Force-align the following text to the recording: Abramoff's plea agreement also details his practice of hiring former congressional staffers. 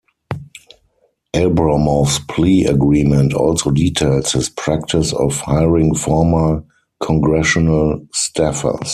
Abramoff's 1.35 2.17
plea 2.17 2.65
agreement 2.65 3.35
also 3.35 3.69
details 3.69 4.31
his 4.31 4.49
practice 4.49 5.13
of 5.13 5.37
hiring 5.41 5.93
former 5.93 6.63
congressional 6.99 7.99
staffers. 8.11 8.89